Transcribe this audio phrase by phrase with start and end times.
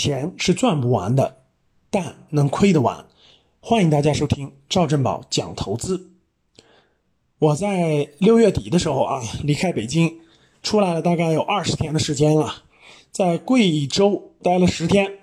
[0.00, 1.38] 钱是赚不完的，
[1.90, 3.04] 但能亏得完。
[3.58, 6.12] 欢迎大家收听赵正宝讲投资。
[7.40, 10.20] 我在六月底的时候啊，离开北京，
[10.62, 12.62] 出来了大概有二十天的时间了，
[13.10, 15.18] 在贵州待了十天，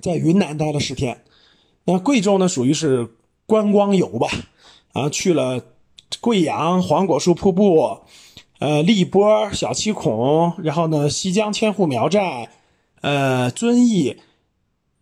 [0.00, 1.22] 在云南待了十天。
[1.84, 3.08] 那贵州呢，属于是
[3.46, 4.26] 观光游吧，
[4.94, 5.64] 啊，去了
[6.20, 8.00] 贵阳黄果树瀑布，
[8.58, 12.50] 呃，荔波、小七孔，然后呢，西江千户苗寨。
[13.00, 14.18] 呃，遵义、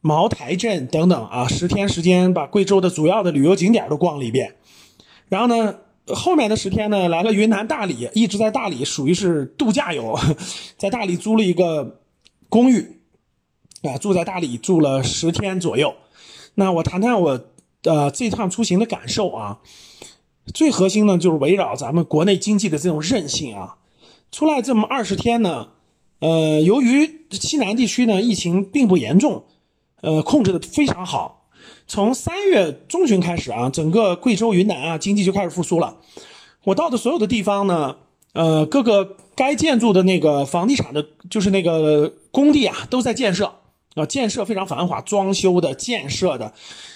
[0.00, 4.54] 茅台镇等等啊，十天时间把贵州的主要的旅游景点都逛了一遍。
[5.28, 10.16] 然后呢，后面的十天呢，来了云南大理，一直在大理，属于是度假游，
[10.78, 12.00] 在大理租了一个
[12.48, 13.00] 公寓，
[13.82, 15.94] 啊，住在大理住了十天左右。
[16.54, 17.40] 那我谈谈我
[17.82, 19.58] 呃这趟出行的感受啊，
[20.54, 23.78] 最核心呢就是围绕咱们国内经济的这种韧性啊，
[24.30, 25.70] 出来这么二十天呢。
[26.20, 29.44] 呃，由于西南地区呢疫情并不严重，
[30.00, 31.48] 呃，控制的非常好。
[31.86, 35.98] 从三月中旬开始啊，整个贵州、云南啊经济就开始复苏了。
[36.64, 37.96] 我到的所有的地方呢，
[38.32, 43.54] 呃，各个该建筑的那个房地产的，就是那个工地啊，都在建设
[43.94, 46.52] 啊，建设非常繁华，装修的、建设的。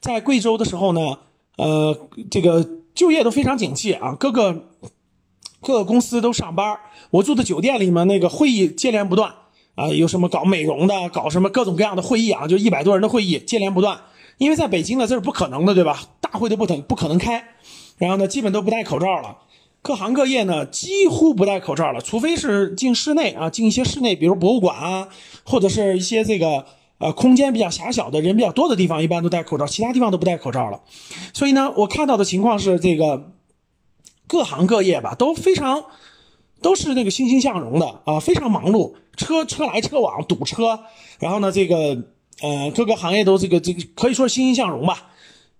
[0.00, 1.18] 在贵州的时候呢，
[1.56, 4.64] 呃，这个就业都非常景气啊，各个。
[5.64, 6.78] 各个公司都上班，
[7.10, 9.32] 我住的酒店里面那个会议接连不断
[9.74, 13.98] 啊，有什么搞美容的，搞什么各种各样的会议啊，就一百多人的会议接连不断。
[14.38, 16.00] 因为在北京呢，这是不可能的，对吧？
[16.20, 17.42] 大会都不可不可能开，
[17.98, 19.38] 然后呢，基本都不戴口罩了。
[19.80, 25.08] 各行各业呢，几乎不戴口罩了，除非是进室内啊，进一些室内，比如博物馆啊，
[25.44, 26.64] 或者是一些这个
[26.98, 30.80] 呃空间比较狭小的人比较多的地方，一般都戴口罩，其他地方都不戴口罩了。
[31.32, 33.33] 所以呢，我看到的情况是这个。
[34.26, 35.84] 各行各业吧都非常，
[36.62, 40.80] 都是那个欣欣向荣的啊，非常忙碌，车车来车往，堵车，
[41.18, 41.76] 然后呢，这个
[42.40, 45.10] 呃各个行业都这个这个可以说欣欣向荣吧。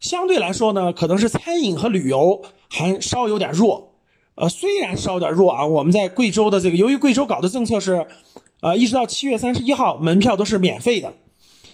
[0.00, 3.94] 相对来说呢，可能是餐饮和旅游还稍有点弱，
[4.36, 5.66] 呃，虽然稍有点弱啊。
[5.66, 8.06] 我们在贵州的这个，由于贵州搞的政策是，
[8.60, 11.14] 呃，一直到七月三十一号门票都是免费的，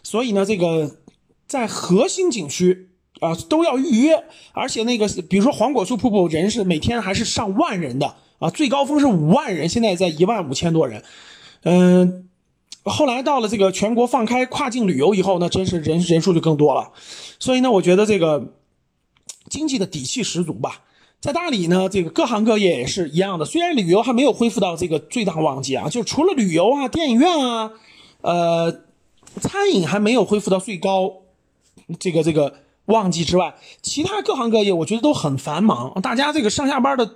[0.02, 0.98] 所以呢，这个
[1.46, 2.88] 在核心景区。
[3.22, 11.04] 啊，都要预约，而且那个，比如说黄果树瀑布，人是每天还是上万人的啊，最高峰是五万人，现在在一万五千多人。
[11.62, 12.28] 嗯，
[12.82, 16.90] 后来到了这个全国放开跨境旅游以后呢，真是人人数就更多了。
[17.38, 18.54] 所以呢，我觉得这个
[19.48, 20.80] 经济的底气十足吧。
[21.20, 27.70] 在大理呢，这个各行各业也是一样的，虽然旅游还没有恢复到这个最大旺季啊，就除了旅游啊、电影院啊，
[28.22, 28.80] 呃，
[29.40, 31.18] 餐饮还没有恢复到最高
[32.00, 32.54] 这个这个。
[32.86, 35.92] 旺季之外，其他各行各业我觉得都很繁忙。
[36.02, 37.08] 大家这个上下班的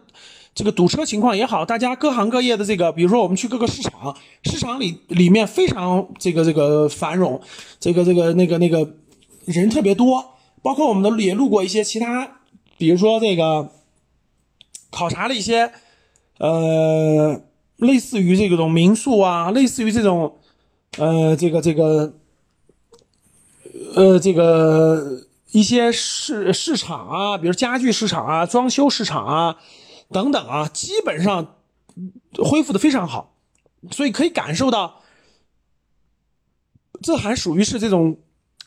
[0.55, 7.41] 这个堵车情况也好，大家各行各业的这个，比如说我们去各个市场，市场里里面非常这个这个繁荣，
[7.81, 8.95] 这个这个那个那个
[9.45, 10.25] 人特别多。
[10.63, 12.39] 包括我们的也路过一些其他，
[12.79, 13.71] 比如说这个
[14.91, 15.73] 考察了一些
[16.39, 17.41] 呃
[17.77, 20.37] 类似于这种民宿啊，类似于这种
[20.97, 22.15] 呃这个这个
[23.95, 25.16] 呃这个。
[25.57, 29.57] 一些市市场啊，比如家具市场啊、装修市场啊
[30.13, 31.57] 等等啊，基本上
[32.45, 33.35] 恢复的非常好，
[33.91, 35.01] 所以可以感受到，
[37.01, 38.19] 这还属于是这种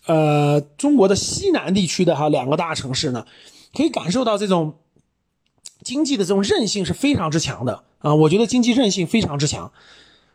[0.07, 3.23] 呃中国的西南地区的哈两个大城市呢，
[3.71, 4.79] 可以感受到这种
[5.83, 9.71] 经济的这种韧性是非常之强的啊，我觉得经济韧性非常之强，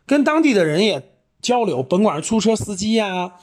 [0.05, 3.33] 跟当地的人也交流，甭管是出车司机呀，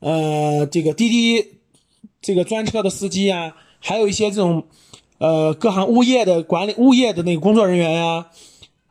[0.00, 1.55] 呃，这个滴滴。
[2.26, 4.64] 这个专车的司机啊，还有一些这种，
[5.18, 8.26] 呃，各行物业的管理、物业的那个工作人员呀，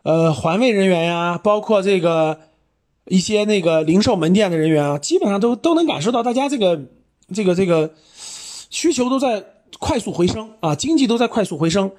[0.03, 2.40] 呃，环卫人员呀，包括这个
[3.09, 6.79] 一些那个零售门店的人员啊，基本上都都能感受到大家这个
[7.34, 7.94] 这个这个
[8.69, 9.44] 需求都在
[9.79, 11.91] 快速回升啊，经济都在快速回升，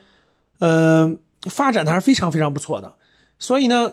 [0.60, 2.94] 嗯，发展的还是非常非常不错的。
[3.38, 3.92] 所以呢，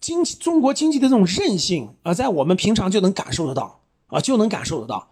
[0.00, 5.06] 经济中国经济的这种韧性啊，在我们平常就能感受得到啊，就能感受得到。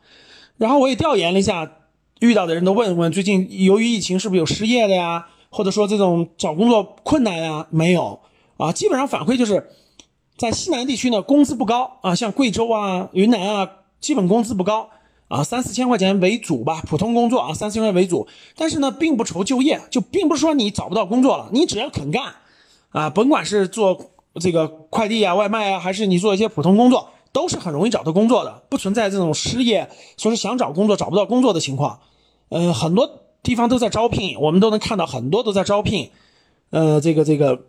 [0.59, 1.71] 然后我也调研了一下，
[2.21, 5.27] 遇到的人都问问，最近由于疫情是不是有失业的呀？
[5.51, 7.67] 或者说这种找工作困难呀？
[7.71, 8.21] 没有
[8.57, 9.71] 啊，基本上反馈就是，
[10.37, 13.71] 在西南地区呢，工资不高啊，像贵州啊、云南啊，
[14.01, 14.89] 基本工资不高
[15.29, 18.27] 啊，三四千块钱为主吧，普通工作啊，三四千块为主。
[18.57, 22.35] 但是呢，并不愁就业，就并不是说你找不到工作了，你只要肯干
[22.91, 24.11] 啊，甭管是做
[24.41, 27.11] 这个快递啊、外卖啊，还是你做一些普通工作。
[27.37, 32.01] 都是很容易找到工作的，不存在这种失业，说是想找工作找不到工作的情况。
[32.49, 36.13] 呃，很多地方都在招聘，我们都能看到很多都在招聘。
[36.71, 37.67] 呃，这个这个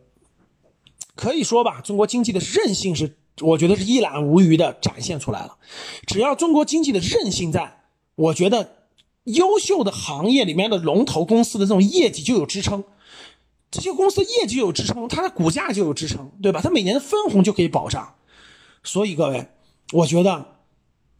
[1.16, 5.58] 可以说吧，中国经济的韧性是我觉得是一览无余的展现出来了。
[6.06, 7.82] 只要中国经济的韧性在，
[8.16, 8.70] 我觉得
[9.26, 12.86] 优秀的行业里面的龙头公司的这种业绩就有支撑，
[13.70, 16.62] 这些公司业绩有支撑，它的股价就有支撑，对吧？
[16.64, 18.14] 它每年的分红就可以保障。
[18.84, 19.50] 所以各位，
[19.94, 20.46] 我觉得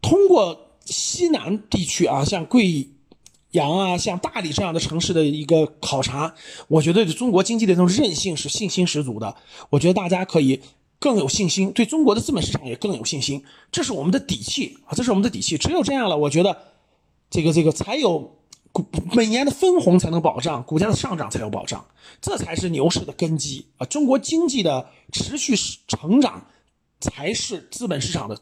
[0.02, 2.90] 通过西南地区啊，像贵
[3.52, 6.36] 阳啊，像大理这样的城市的一个考察，
[6.68, 9.36] 我觉得对中国经济的这种韧性是信心十足的。
[9.70, 10.62] 我觉得大家可以。
[11.00, 14.96] 更有信心，对中国的资本市场也更有信心，这是我们的底气啊！
[14.96, 15.56] 这是我们的底气。
[15.56, 16.58] 只有这样了，我觉得，
[17.30, 18.36] 这个这个才有
[19.14, 21.86] 每年的分红才能保障股价的上涨才有保障，
[22.20, 23.86] 这才是牛市的根基啊！
[23.86, 25.56] 中国经济的持续
[25.88, 26.48] 成长
[27.00, 28.42] 才是资本市场的